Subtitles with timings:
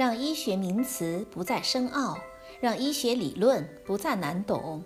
[0.00, 2.16] 让医学名词不再深奥，
[2.58, 4.82] 让医学理论不再难懂。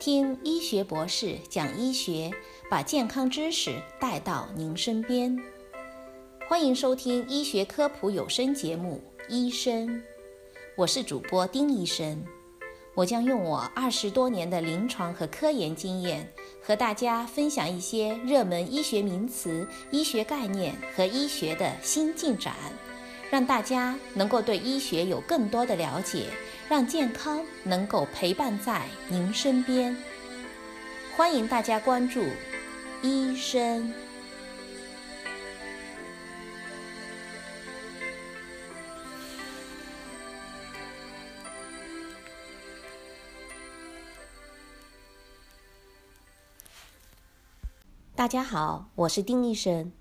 [0.00, 2.32] 听医学博士讲医学，
[2.68, 5.38] 把健康知识带到您身边。
[6.48, 9.86] 欢迎收听医学科普有声节目《医生》，
[10.76, 12.20] 我是主播丁医生。
[12.96, 16.28] 我将用我二十多年的临床和科研经验，
[16.60, 22.52] 和大家分享一些热门医学名词、医学概念和医学的新进展，
[23.30, 26.30] 让大家能够对医学有更多的了解，
[26.68, 29.96] 让健康能够陪伴在您身边。
[31.16, 32.24] 欢迎大家关注
[33.02, 33.92] 医生。
[48.14, 49.92] 大家好，我是丁医生。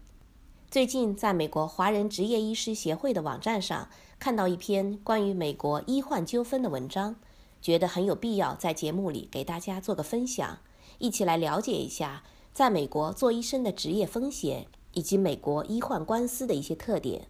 [0.76, 3.88] 最近在美国华人职业医师协会的网站上
[4.20, 7.16] 看到一篇关于美国医患纠纷的文章，
[7.62, 10.59] 觉得很有必要在节目里给大家做个分享，
[10.98, 17.30] 一起来了解一下在美国做医生的职业风险以及美国医患官司的一些特点。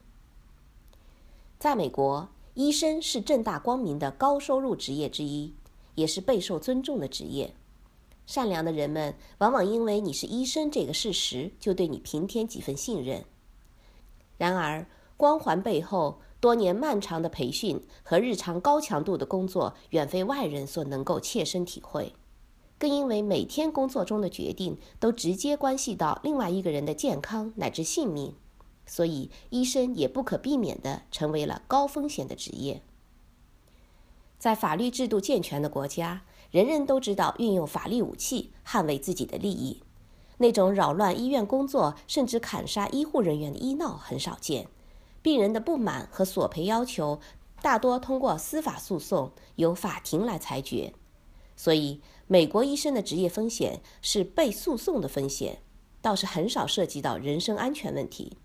[1.60, 5.54] 在美国，医生是正大光明的高收入职业之一，
[5.94, 7.54] 也是备受尊重的职业。
[8.26, 13.24] 善良的人们往往因为你是医生这个事实，就对你平添几分信任。
[14.38, 14.86] 然而，
[15.18, 22.14] 光环背后多年漫长的培训和日常高强度的工作，远非外人所能够切身体会。
[22.78, 28.36] 更因为每天工作中的决定都直接关系到另外一个人的健康乃至性命，
[28.86, 32.82] 所以医生也不可避免地成为了高风险的职业。
[34.38, 36.24] 在法律制度健全的国家。
[36.52, 39.82] 人人都知道运用法律武器捍卫自己的利益，
[40.38, 44.68] 那种扰乱医院工作甚至砍杀医护人员的医闹很少见。
[45.22, 47.20] 病人的不满和索赔要求
[47.62, 50.94] 大多通过司法诉讼由法庭来裁决。
[51.56, 55.62] 所以，美国医生的职业风险是被诉讼的风险，
[56.02, 58.38] 倒是很少涉及到人身安全问题。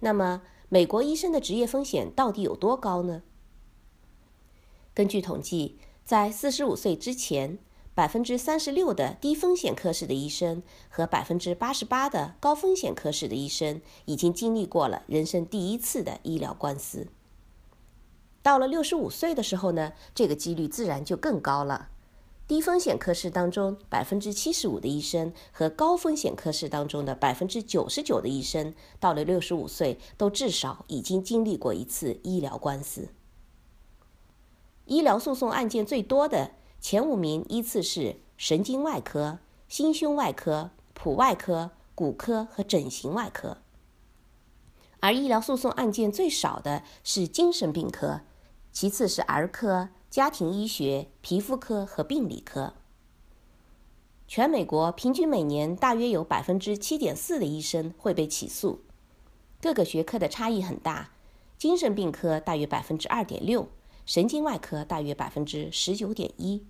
[0.00, 3.22] 那么，美国医生的职业风险到底有多高呢？
[4.94, 5.78] 根据统计。
[6.04, 7.58] 在四十五岁之前，
[7.98, 17.08] 百分之三十六的低风险科室的医生和百分之八十八的高风险科室的医生已经经历过了人生第一次的医疗官司。
[18.40, 21.88] 到了六十五岁的时候呢，这个几率自然就更高了。
[22.46, 33.08] 低风险科室当中百分之七十五的医生和高风险科室当中的百分之九十九的医生，到了六十五岁都至少已经经历过一次医疗官司。
[34.84, 43.58] 医疗诉讼案件最多的前五名依次是神经外科、心胸外科、普外科、骨科和整形外科，
[45.00, 48.20] 而医疗诉讼案件最少的是精神病科，
[48.72, 52.74] 其次是儿科、家庭医学、皮肤科和病理科。
[54.26, 58.82] 全美国平均每年大约有百分之七点四的医生会被起诉，
[59.60, 61.10] 各个学科的差异很大，
[61.56, 63.68] 精神病科大约百分之二点六。
[64.08, 66.64] 神经外科大约百分之十九点一。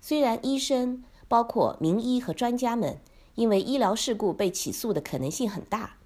[0.00, 2.98] 虽然医生，包括名医和专家们，
[3.34, 5.98] 因为医疗事故被起诉的可能性很大，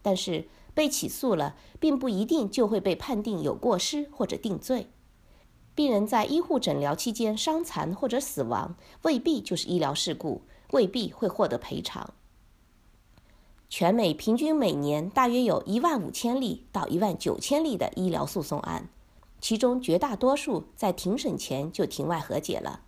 [0.00, 4.86] 但是被起诉了，并不一定就会被判定有过失或者定罪。
[5.74, 12.14] 病人在医护诊疗期间伤残或者死亡，未必就是医疗事故，未必会获得赔偿。
[13.68, 18.88] 全美平均每年大约有一万五千例到一万九千例的医疗诉讼案。
[19.46, 22.80] 其中绝大多数在庭审前就庭外和解了，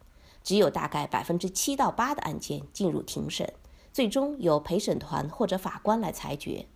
[0.42, 3.54] 只有大概百分之七到八的案件进入庭审，
[3.92, 6.66] 最终由陪审团或者法官来裁决。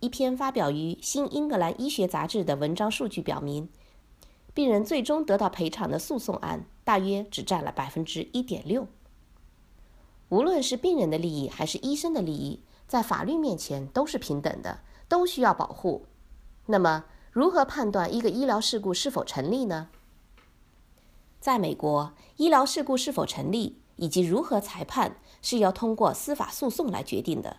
[0.00, 3.68] 一篇发表于《新英格兰医学杂志》的文章数据表明，
[4.54, 8.86] 病人最终得到赔偿的诉讼案大约只占了百分之一点六。
[10.30, 14.80] 无论是病人的利益还是医生的利益，在法律面前都是平等的，
[15.10, 16.06] 都需要保护。
[16.64, 19.88] 那么，如何判断一个医疗事故是否成立呢？
[21.40, 27.56] 在美国，医疗事故是否成立以及如何裁判是要通过司法诉讼来决定的。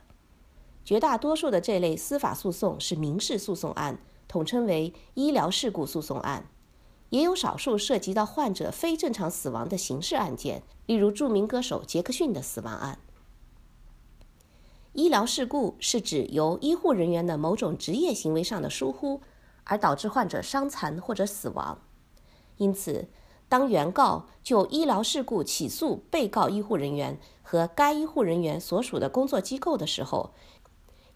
[0.86, 3.98] 绝大多数的这类司法诉讼是民事诉讼案，
[4.28, 6.48] 统称为医疗事故诉讼案。
[7.10, 13.00] 也有少数涉及到患者非正常死亡的刑事案件，例如著名歌手杰克逊的死亡案。
[14.94, 19.22] 医疗事故是指由医护人员的某种职业行为上的疏忽。
[19.66, 21.80] 而导致患者伤残或者死亡，
[22.58, 23.08] 因此，
[23.48, 30.34] 当原告就医疗事故起诉被告医护人员和该医护人员所属的工作机构的时候，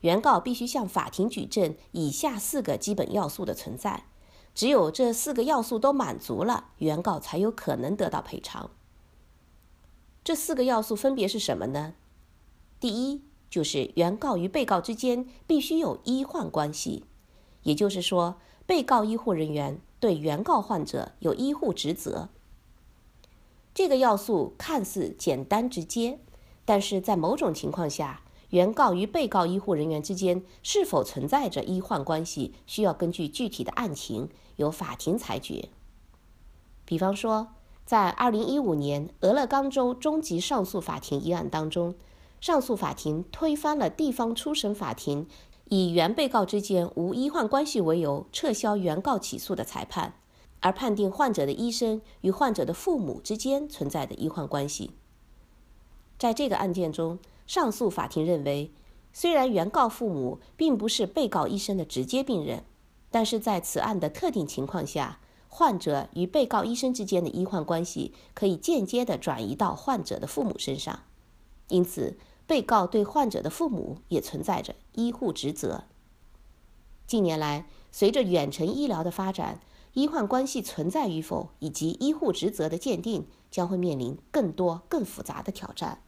[0.01, 4.05] 原告必须向法庭举证以下四个基本要素的存在，
[4.53, 8.69] 只有这四个要素都满足了，原告才有可能得到赔偿。
[10.23, 11.93] 这四个要素分别是什么呢？
[12.79, 17.05] 第一，就是原告与被告之间必须有医患关系，
[17.67, 22.29] 也就是说，被告医护人员对原告患者有医护职责。
[23.73, 26.17] 这个要素看似简单直接，
[26.63, 28.21] 但是在某种情况下，
[28.51, 35.67] 原告与被告医护人员之间是否存在着医患关系，需要根据具体的案情由法庭裁决。
[36.85, 37.49] 比方说，
[37.83, 41.95] 在2015年俄勒冈州中级上诉法庭一案当中，
[42.39, 45.27] 上诉法庭推翻了地方初审法庭
[45.69, 50.13] 以原被告之间无医患关系为由撤销原告起诉的裁判，
[50.61, 54.91] 而判定患者的医生与患者的父母之间存在的医患关系。
[56.17, 58.71] 在这个案件中，上诉法庭认为，
[59.13, 62.63] 虽然原告父母并不是被告医生的直接病人，
[63.11, 71.01] 但是在此案的特定情况下，患者与被告医生之间的医患关系可以间接地转移到患者的父母身上，
[71.69, 72.17] 因此，
[72.47, 75.83] 被告对患者的父母也存在着医护职责。
[77.05, 79.59] 近年来，随着远程医疗的发展，
[79.93, 86.01] 医患关系存在与否以及医护职责的鉴定将会面临更多更复杂的挑战。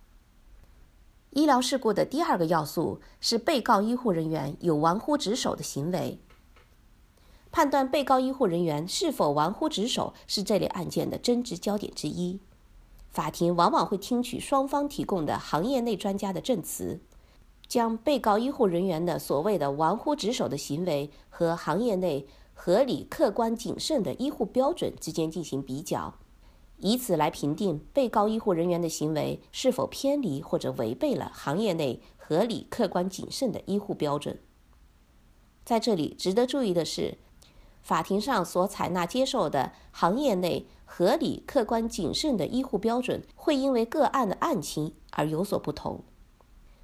[1.31, 6.19] 医疗事故的第二个要素是被告医护人员有玩忽职守的行为。
[7.51, 12.39] 判断被告医护人员是否玩忽职守是这类案件的争执焦点之一。
[13.09, 17.01] 法庭往往会听取双方提供的行业内专家的证词，
[17.67, 26.15] 将被告医护人员的所谓的玩忽职守的行为和行业内合理、客观、谨慎的医护标准之间进行比较。
[26.77, 34.39] 以此来评定被告医护人员的行为是否偏离或者违背了行业内合理、客观、谨慎的医护标准。
[35.65, 37.17] 在这里值得注意的是，
[37.81, 46.03] 法庭上所采纳接受的行业内合理、客观、谨慎的医护标准会因为个案的案情而有所不同，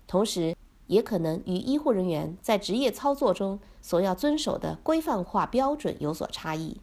[0.07, 0.56] 同时
[0.88, 6.80] 也可能与医护人员在职业操作中所要遵守的规范化标准有所差异。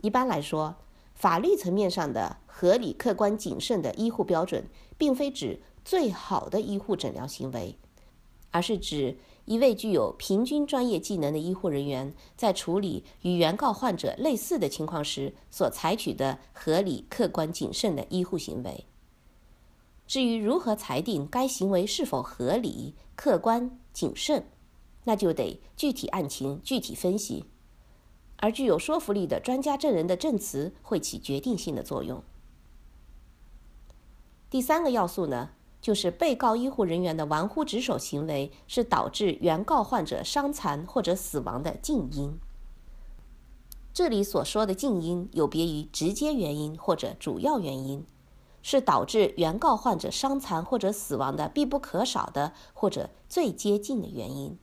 [0.00, 0.76] 一般来说，
[1.14, 4.66] 法律层面上的合理、客观、谨慎的医护标准，
[4.98, 7.76] 并非指最好的医护诊疗行为，
[8.50, 18.86] 而是指一位具有平均专业技能的医护人员在处理与原告患者类似的情况时所采取的合理、客观、谨慎的医护行为。
[20.06, 24.46] 至于如何裁定该行为是否合理、客观、谨慎，
[25.04, 27.44] 那就得具体案情具体分析。
[28.38, 32.22] 而具有说服力的专家证人的证词会起决定性的作用。
[34.50, 35.50] 第三个要素呢，
[35.84, 42.38] 就是被告医护人员的玩忽职守行为是导致原告患者伤残或者死亡的近因。
[43.92, 48.06] 这里所说的近因有别于直接原因或者主要原因，
[48.62, 54.58] 是导致原告患者伤残或者死亡的必不可少的或者最接近的原因，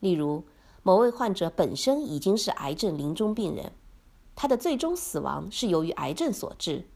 [0.00, 0.44] 例如。
[0.84, 3.72] 某位患者本身已经是癌症临终病人，
[4.34, 6.86] 他的最终死亡是由于癌症所致。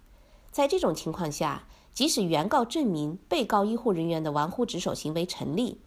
[0.51, 5.81] 在这种情况下，即使原告证明被告医护人员的玩忽职守行为成立，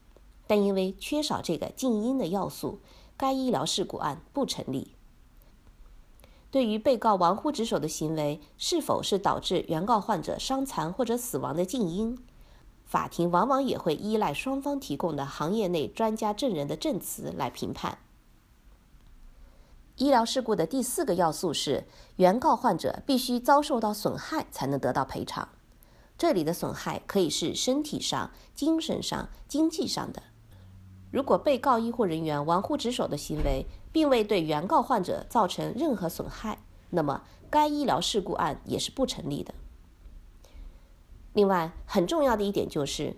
[0.45, 2.79] 但因为缺少这个近因的要素，
[3.17, 4.91] 该医疗事故案不成立。
[6.51, 12.17] 对于被告玩忽职守的行为是否是导致原告患者伤残或者死亡的近因？
[12.85, 17.97] 法庭往往也会依赖双方提供的行业内专家证人的证词来评判。
[19.97, 21.85] 医疗事故的第四个要素是，
[22.17, 25.49] 原告患者必须遭受到损害才能得到赔偿。
[26.17, 30.23] 这里的损害可以是身体上、精神上、经济上的。
[31.11, 39.53] 如果被告医护人员玩忽职守的行为并未对原告患者造成任何损害，那么该医疗事故案也是不成立的。
[41.33, 43.15] 另外，很重要的一点就是，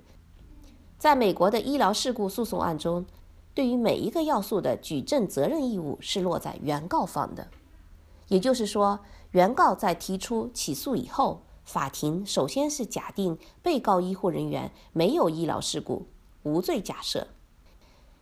[0.98, 3.06] 在美国的医疗事故诉讼案中，
[3.54, 7.48] 对于每一个要素的举证责任义务是落在原告方的。
[8.28, 9.00] 也就是说，
[9.32, 16.08] 原告在提出起诉以后，法庭首先是假定被告医护人员没有医疗事故，
[16.42, 17.28] 无罪假设，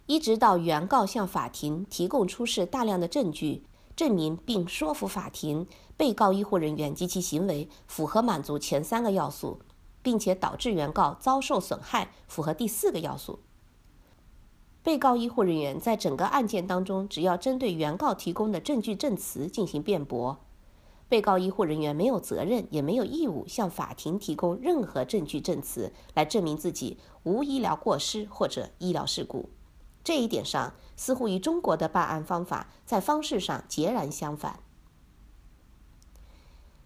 [0.08, 3.64] 一直到原告向法庭提供出示大量的证据，
[3.96, 9.62] 证明并说服法庭被告医护人员及其行为符合满足前三个要素。
[10.06, 13.40] 并且导致原告遭受损害，符合第四个要素。
[14.84, 20.45] 被告医护人员在整个案件当中，只要针对原告提供的证据证词进行辩驳，
[21.08, 29.50] 被告医护人员没有责任，也没有义务向法庭提供任何证据证词来证明自己无医疗过失或者医疗事故。
[30.04, 34.60] 这一点上似乎与中国的办案方法在方式上截然相反。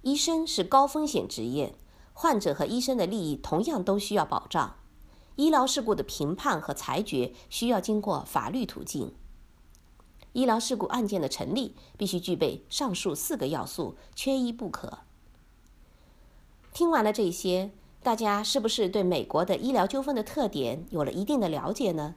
[0.02, 1.76] 医生是高风险职业，
[2.14, 4.76] 患者和医生的利益同样都需要保障。
[5.36, 9.14] 医疗事故的评判和裁决需要经过法律途径。
[10.34, 15.00] 医疗事故案件的成立必须具备上述四个要素，缺一不可。
[16.72, 17.72] 听完了这些，
[18.04, 22.16] 大家是不是对美国的医疗纠纷的特点有了一定的了解呢？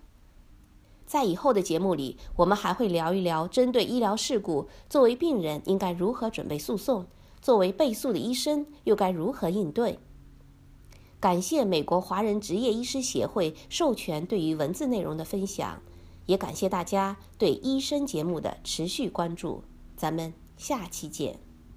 [1.07, 7.07] 在以后的节目里，我们还会聊一聊针对医疗事故，作为病人应该如何准备诉讼，
[7.41, 9.99] 作为被诉的医生又该如何应对。
[11.19, 15.83] 感谢美国华人执业医师协会授权对于文字内容的分享。
[16.27, 19.65] 也感谢大家对医生节目的持续关注，
[19.97, 21.52] 咱们下期见。